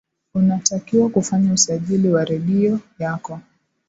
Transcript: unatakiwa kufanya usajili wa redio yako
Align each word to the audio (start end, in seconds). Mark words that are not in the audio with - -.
unatakiwa 0.33 1.09
kufanya 1.09 1.53
usajili 1.53 2.09
wa 2.09 2.25
redio 2.25 2.79
yako 2.99 3.39